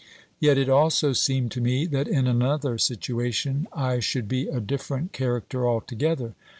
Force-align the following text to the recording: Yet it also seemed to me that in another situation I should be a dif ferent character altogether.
Yet 0.39 0.57
it 0.57 0.67
also 0.67 1.13
seemed 1.13 1.51
to 1.51 1.61
me 1.61 1.85
that 1.85 2.07
in 2.07 2.25
another 2.25 2.79
situation 2.79 3.67
I 3.71 3.99
should 3.99 4.27
be 4.27 4.47
a 4.47 4.59
dif 4.59 4.87
ferent 4.89 5.11
character 5.11 5.67
altogether. 5.69 6.33